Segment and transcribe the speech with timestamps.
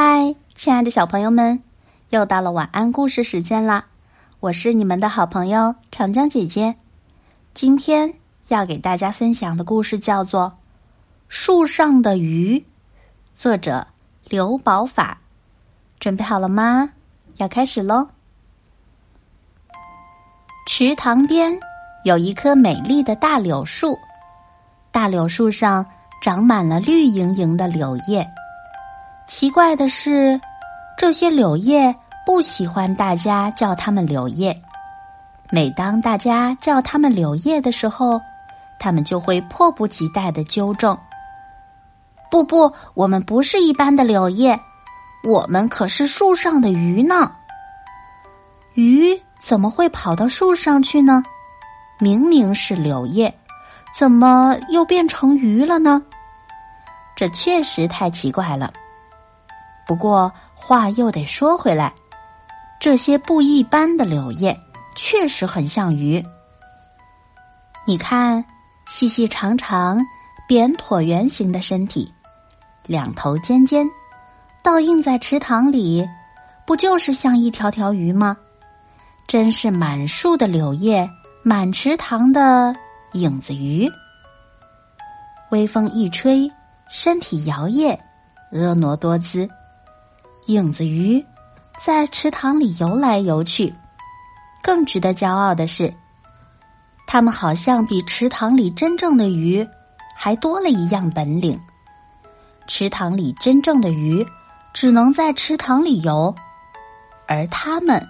[0.00, 1.60] 嗨，亲爱的小朋友们，
[2.10, 3.86] 又到了晚安故事时间啦！
[4.38, 6.76] 我是你们的好朋友长江姐姐。
[7.52, 8.14] 今天
[8.46, 10.52] 要给大家分享的故事叫做
[11.26, 12.60] 《树上的鱼》，
[13.34, 13.88] 作者
[14.28, 15.18] 刘宝法。
[15.98, 16.90] 准备好了吗？
[17.38, 18.06] 要开始喽！
[20.68, 21.58] 池塘边
[22.04, 23.98] 有一棵美丽的大柳树，
[24.92, 25.84] 大柳树上
[26.22, 28.24] 长满了绿莹莹的柳叶。
[29.28, 30.40] 奇怪的是，
[30.96, 31.94] 这些柳叶
[32.24, 34.58] 不喜欢大家叫它们柳叶。
[35.50, 38.18] 每当大家叫它们柳叶的时候，
[38.80, 40.98] 它们就会迫不及待的纠正
[42.30, 44.58] ：“不不，我们不是一般的柳叶，
[45.22, 47.30] 我们可是树上的鱼呢。”
[48.72, 51.22] 鱼怎么会跑到树上去呢？
[52.00, 53.38] 明明是柳叶，
[53.92, 56.02] 怎么又变成鱼了呢？
[57.14, 58.72] 这确实太奇怪了。
[59.88, 61.94] 不过话又得说回来，
[62.78, 64.60] 这些不一般的柳叶
[64.94, 66.22] 确实很像鱼。
[67.86, 68.44] 你看，
[68.86, 70.04] 细细长长、
[70.46, 72.12] 扁椭圆形的身体，
[72.86, 73.86] 两头尖尖，
[74.62, 76.06] 倒映在池塘里，
[76.66, 78.36] 不就是像一条条鱼吗？
[79.26, 81.08] 真是满树的柳叶，
[81.42, 82.74] 满池塘的
[83.12, 83.90] 影子鱼。
[85.50, 86.52] 微风一吹，
[86.90, 87.98] 身体摇曳，
[88.52, 89.48] 婀娜多姿。
[90.48, 91.22] 影子鱼
[91.78, 93.74] 在池塘里游来游去，
[94.62, 95.92] 更值得骄傲的是，
[97.06, 99.66] 它们好像比池塘里真正的鱼
[100.16, 101.60] 还多了一样本领。
[102.66, 104.26] 池塘里真正的鱼
[104.72, 106.34] 只能在池塘里游，
[107.26, 108.02] 而它们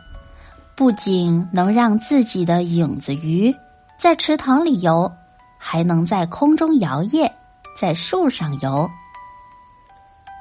[0.77, 3.52] 不仅能让自己的影子鱼
[3.98, 5.11] 在池塘里游，
[5.58, 7.28] 还能在空中摇曳，
[7.77, 8.89] 在树上游。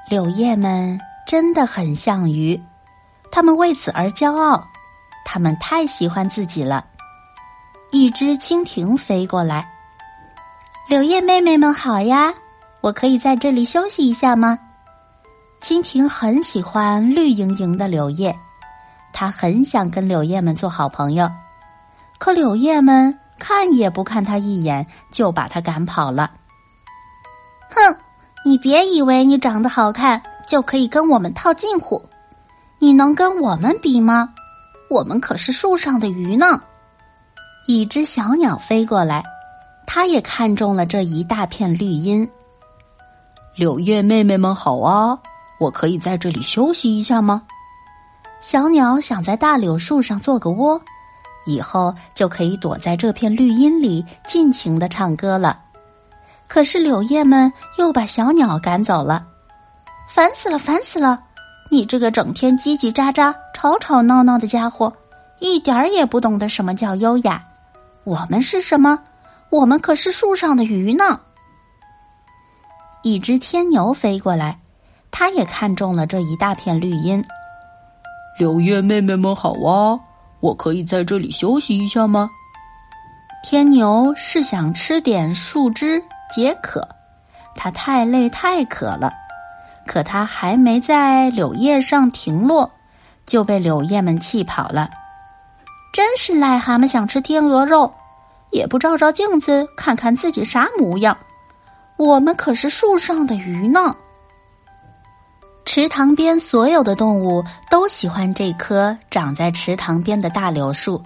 [0.08, 0.96] 柳叶们。
[1.28, 2.58] 真的很像鱼，
[3.30, 4.66] 他们为此而骄傲，
[5.26, 6.86] 他们太喜欢自己了。
[7.90, 9.70] 一只蜻蜓飞过来，
[10.88, 12.32] 柳叶妹妹们好呀，
[12.80, 14.58] 我可以在这里休息一下吗？
[15.60, 18.34] 蜻蜓很喜欢绿莹莹的柳叶，
[19.12, 21.30] 它很想跟柳叶们做好朋友，
[22.18, 26.30] 可柳叶们看也不看它一眼，就把它赶跑了。
[27.68, 27.96] 哼，
[28.46, 30.22] 你别以为你长得好看。
[30.48, 32.02] 就可以跟我们套近乎，
[32.80, 34.32] 你能跟我们比吗？
[34.88, 36.62] 我们可是树上的鱼呢。
[37.66, 39.22] 一只小鸟飞过来，
[39.86, 42.26] 它也看中了这一大片绿荫。
[43.54, 45.18] 柳叶妹妹们好啊，
[45.60, 47.42] 我可以在这里休息一下吗？
[48.40, 50.80] 小鸟想在大柳树上做个窝，
[51.44, 55.60] 以后就可以躲在这片绿荫里尽情的唱歌了。
[56.46, 59.26] 可是柳叶们又把小鸟赶走了。
[60.08, 61.22] 烦死了，烦死了！
[61.70, 64.90] 你这个整天叽叽喳喳、吵吵闹闹的家伙，
[65.38, 67.44] 一点儿也不懂得什么叫优雅。
[68.04, 68.98] 我们是什么？
[69.50, 71.20] 我们可是树上的鱼呢。
[73.02, 74.58] 一只天牛飞过来，
[75.10, 77.22] 它也看中了这一大片绿荫。
[78.38, 80.00] 柳叶妹妹们好啊，
[80.40, 82.30] 我可以在这里休息一下吗？
[83.44, 86.02] 天牛是想吃点树枝
[86.34, 86.88] 解渴，
[87.54, 89.12] 它太累太渴了。
[89.88, 92.70] 可它还没在柳叶上停落，
[93.24, 94.90] 就被柳叶们气跑了。
[95.94, 97.90] 真是癞蛤蟆想吃天鹅肉，
[98.50, 101.16] 也不照照镜子看看自己啥模样。
[101.96, 103.96] 我们可是树上的鱼呢。
[105.64, 111.02] 池塘边所有的动物都喜欢这棵长在池塘边的大柳树，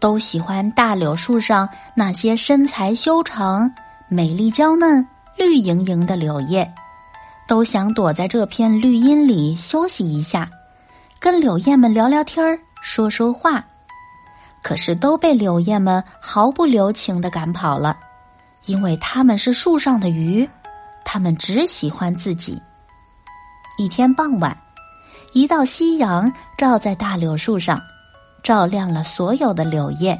[0.00, 3.72] 都喜欢大柳树上那些身材修长、
[4.08, 5.06] 美丽娇嫩、
[5.36, 6.68] 绿莹莹的柳叶。
[7.50, 10.48] 都想躲在这片绿荫里休息一下，
[11.18, 13.66] 跟柳叶们聊聊天儿、说说话，
[14.62, 17.98] 可是都被柳叶们毫不留情的赶跑了，
[18.66, 20.48] 因为他们是树上的鱼，
[21.04, 22.62] 他们只喜欢自己。
[23.78, 24.56] 一天傍晚，
[25.32, 27.82] 一道夕阳照在大柳树上，
[28.44, 30.16] 照亮了所有的柳叶。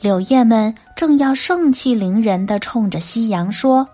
[0.00, 3.88] 柳叶们正要盛气凌人的冲着夕阳说。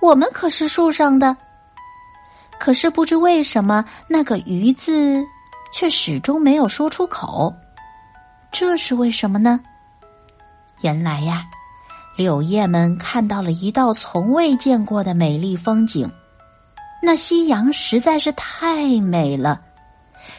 [0.00, 1.36] 我们可是树上的，
[2.58, 5.24] 可是不知为什么那个“鱼”字
[5.72, 7.52] 却始终没有说出口，
[8.52, 9.60] 这是为什么呢？
[10.82, 11.44] 原来呀，
[12.16, 16.10] 柳叶们看到了一道从未见过的美丽风景，
[17.02, 19.60] 那夕阳实在是太美了，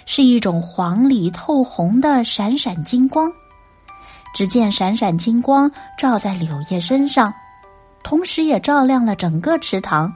[0.05, 3.29] 是一种黄里透红的闪闪金光。
[4.33, 7.33] 只见闪闪金光照在柳叶身上。
[8.03, 10.11] 同时也照亮了整个池塘，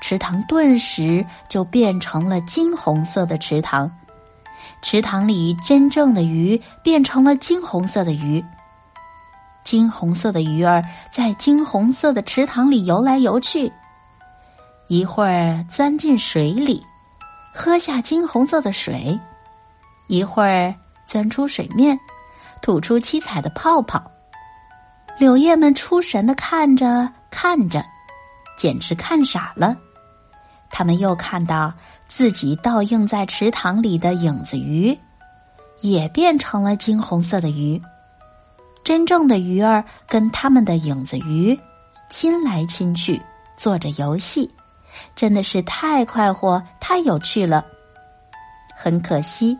[0.00, 3.90] 池塘顿时就变成了金红色的池塘。
[4.80, 8.42] 池塘里真正的鱼变成了金红色的鱼。
[9.62, 13.72] 金红色的鱼儿在金红色的池塘里游来游去，
[14.88, 16.82] 一会儿钻进水里，
[17.54, 19.18] 喝下金红色的水；
[20.06, 20.74] 一会儿
[21.06, 21.98] 钻出水面，
[22.62, 24.02] 吐出七彩的泡泡。
[25.16, 27.84] 柳叶们出神的看着看着，
[28.56, 29.76] 简直看傻了。
[30.70, 31.72] 他们又看到
[32.04, 34.98] 自己倒映在池塘里的影子鱼，
[35.80, 37.80] 也变成了金红色的鱼。
[38.82, 41.58] 真正的鱼儿跟他们的影子鱼
[42.10, 43.22] 亲来亲去，
[43.56, 44.50] 做着游戏，
[45.14, 47.64] 真的是太快活、太有趣了。
[48.76, 49.56] 很可惜，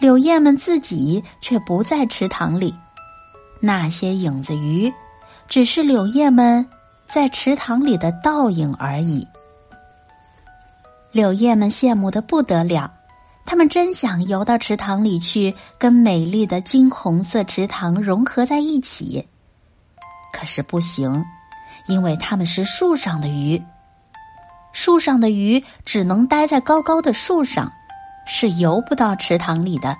[0.00, 2.74] 柳叶们自己却不在池塘里。
[3.60, 4.92] 那些影子鱼，
[5.46, 6.66] 只是柳叶们
[7.06, 9.26] 在池塘里的倒影而已。
[11.12, 12.92] 柳叶们羡慕的不得了，
[13.44, 19.28] 他们真想游到池塘里去，跟美丽的金红色池塘融合在一起。
[20.32, 21.24] 可是不行，
[21.86, 23.60] 因为他们是树上的鱼，
[24.72, 27.72] 树上的鱼只能待在高高的树上，
[28.24, 29.96] 是游不到池塘里的。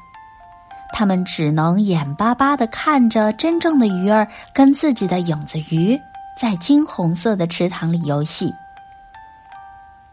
[0.92, 5.98] 他们只能眼巴巴的看着真正的鱼儿跟自己的影子鱼
[6.36, 8.52] 在金红色的池塘里游戏。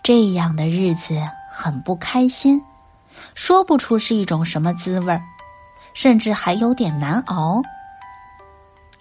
[0.03, 1.19] 这样的日子
[1.49, 2.61] 很不开心，
[3.35, 5.21] 说不出是一种什么滋味儿，
[5.93, 7.61] 甚至还有点难熬。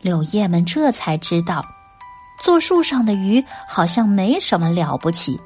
[0.00, 1.64] 柳叶们这才知道，
[2.42, 5.40] 做树上的鱼好像没什么了不起，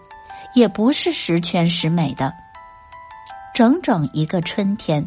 [0.54, 2.32] 也不是十全十美的。
[3.52, 5.06] 整整一个春天，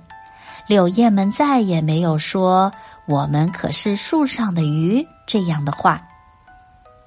[0.68, 2.72] 柳叶们再也没有说
[3.06, 6.02] “我们可是树上的鱼”这样的话。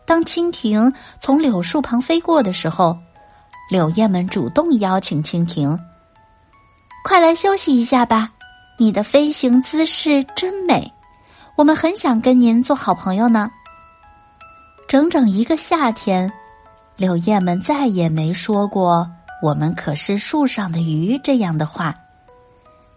[0.04, 2.98] 当蜻蜓从柳树旁飞过的时候，
[3.70, 5.78] 柳叶们主动邀请蜻蜓
[7.02, 8.30] ：“快来休息一下吧，
[8.78, 10.92] 你的飞行姿势真美，
[11.56, 13.50] 我们很想跟您做好朋友呢。”
[14.86, 16.30] 整整一个夏天，
[16.96, 19.10] 柳叶们再也没说过
[19.42, 21.96] “我们可是树上的鱼”这样的话。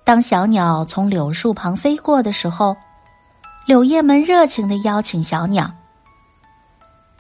[0.09, 2.75] 当小鸟从柳树旁飞过的时候，
[3.67, 5.69] 柳叶们热情的邀请小鸟：“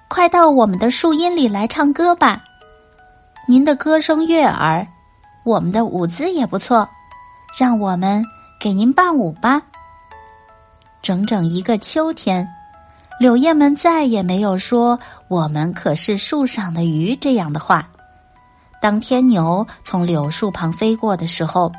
[0.09, 2.41] 快到我们的树荫里来唱歌吧。”
[3.47, 4.87] 您的歌声悦耳，
[5.45, 6.89] 我们的舞姿也不错，
[7.59, 8.25] 让我们
[8.59, 9.61] 给您伴舞吧。
[11.03, 12.49] 整整一个秋天，
[13.19, 14.99] 柳叶们再也没有说
[15.29, 17.87] “我们可是树上的鱼”这样的话。
[18.81, 21.71] 当天牛从柳树旁飞过的时候，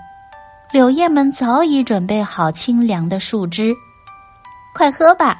[0.72, 3.74] 柳叶们早已准备好清凉的树枝，
[4.72, 5.36] 快喝吧！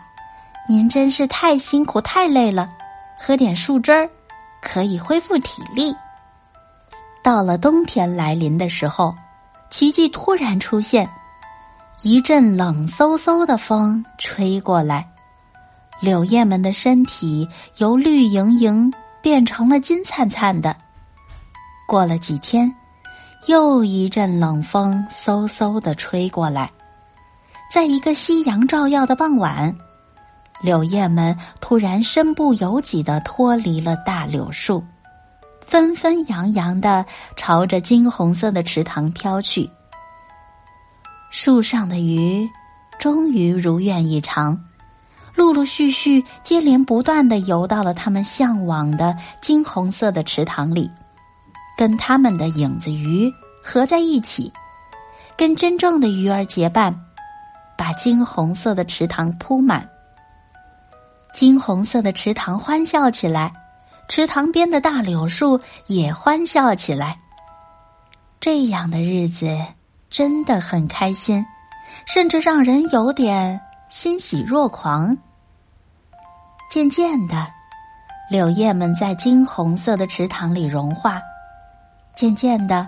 [0.68, 2.68] 您真是太辛苦太累了，
[3.16, 4.10] 喝点树汁儿，
[4.60, 5.94] 可以恢复体力。
[7.22, 9.14] 到了冬天来临的时候，
[9.70, 11.08] 奇迹突然出现，
[12.02, 15.08] 一阵冷飕飕的风吹过来，
[16.00, 18.92] 柳叶们的身体由绿莹莹
[19.22, 20.76] 变成了金灿灿的。
[21.86, 22.72] 过了几天，
[23.46, 26.70] 又一阵冷风嗖嗖的吹过来，
[27.72, 29.74] 在一个夕阳照耀的傍晚，
[30.60, 34.84] 柳叶们突然身不由己的脱离了大柳树。
[35.60, 37.06] 纷纷扬扬的
[37.36, 39.70] 朝着金红色的池塘飘去。
[41.30, 42.48] 树上的鱼
[42.98, 44.60] 终于如愿以偿，
[45.34, 50.90] 陆陆续续、接连不断的游到了他们向往的金红色的池塘里，
[51.80, 53.32] 跟他们的影子鱼
[53.62, 54.52] 合在一起，
[55.34, 56.94] 跟真正的鱼儿结伴，
[57.74, 59.88] 把金红色的池塘铺满。
[61.32, 63.50] 金红色的池塘欢笑起来。
[64.08, 67.18] 池塘边的大柳树也欢笑起来。
[68.40, 69.56] 这样的日子
[70.10, 71.42] 真的很开心，
[72.06, 73.58] 甚至让人有点
[73.88, 75.16] 欣喜若狂。
[76.70, 77.46] 渐渐的，
[78.30, 81.18] 柳叶们在金红色的池塘里融化；
[82.20, 82.86] 渐渐的，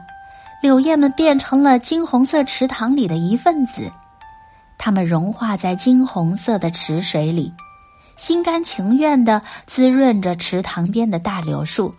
[0.61, 3.91] 柳叶们变成了金红色池塘里的一份子，
[4.77, 7.51] 它们融化在金红色的池水里。
[8.15, 11.95] 心甘情愿的滋润着池塘边的大柳树，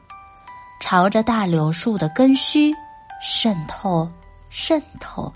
[0.80, 2.72] 朝着大柳树的根须
[3.20, 4.08] 渗透，
[4.52, 5.34] 渗透。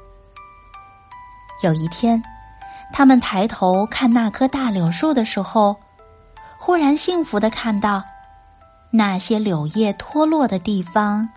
[1.64, 2.22] 有一天，
[2.94, 5.76] 他们抬头看那棵大柳树的时候，
[6.60, 8.04] 忽然幸福的看到，
[8.92, 11.28] 那些柳叶脱落的地方，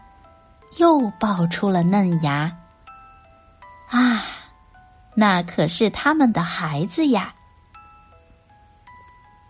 [0.79, 2.57] 又爆出了嫩芽。
[3.89, 4.23] 啊，
[5.15, 7.35] 那可是他们的孩子呀！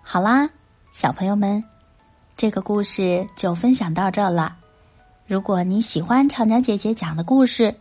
[0.03, 0.49] 好啦，
[0.93, 1.63] 小朋友们，
[2.37, 4.57] 这个故事就分享到这了。
[5.27, 7.75] 如果你喜欢长江姐姐讲的故事，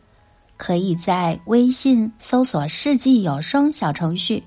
[0.57, 4.43] 可以在微信搜索“世纪有声”小程序，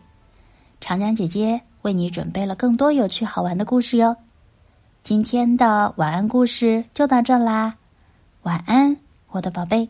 [0.81, 4.15] 长江姐姐为你准备了更多有趣好玩的故事哟。
[5.03, 7.75] 今天的晚安故事就到这啦，
[8.43, 8.97] 晚安，
[9.29, 9.89] 我的宝贝。